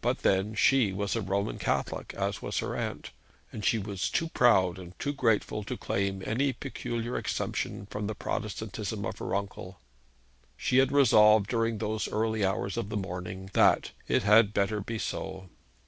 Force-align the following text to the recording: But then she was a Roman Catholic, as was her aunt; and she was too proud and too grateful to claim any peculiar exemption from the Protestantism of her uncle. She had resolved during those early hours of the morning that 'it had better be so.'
But 0.00 0.22
then 0.22 0.56
she 0.56 0.92
was 0.92 1.14
a 1.14 1.20
Roman 1.20 1.56
Catholic, 1.56 2.14
as 2.14 2.42
was 2.42 2.58
her 2.58 2.74
aunt; 2.74 3.12
and 3.52 3.64
she 3.64 3.78
was 3.78 4.10
too 4.10 4.28
proud 4.30 4.76
and 4.76 4.98
too 4.98 5.12
grateful 5.12 5.62
to 5.62 5.76
claim 5.76 6.20
any 6.26 6.52
peculiar 6.52 7.16
exemption 7.16 7.86
from 7.86 8.08
the 8.08 8.14
Protestantism 8.16 9.04
of 9.06 9.18
her 9.18 9.36
uncle. 9.36 9.78
She 10.56 10.78
had 10.78 10.90
resolved 10.90 11.46
during 11.48 11.78
those 11.78 12.08
early 12.08 12.44
hours 12.44 12.76
of 12.76 12.88
the 12.88 12.96
morning 12.96 13.50
that 13.52 13.92
'it 14.08 14.24
had 14.24 14.52
better 14.52 14.80
be 14.80 14.98
so.' 14.98 15.48